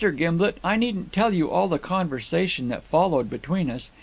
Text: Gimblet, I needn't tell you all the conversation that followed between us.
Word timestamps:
Gimblet, 0.15 0.57
I 0.63 0.77
needn't 0.77 1.13
tell 1.13 1.31
you 1.31 1.51
all 1.51 1.67
the 1.67 1.77
conversation 1.77 2.69
that 2.69 2.83
followed 2.83 3.29
between 3.29 3.69
us. 3.69 3.91